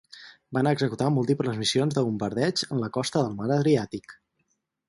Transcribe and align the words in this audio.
Van 0.57 0.69
executar 0.69 1.09
múltiples 1.17 1.59
missions 1.59 1.97
de 1.99 2.05
bombardeig 2.09 2.65
en 2.69 2.83
la 2.85 2.93
costa 2.99 3.25
del 3.27 3.39
Mar 3.43 3.51
Adriàtic. 3.61 4.21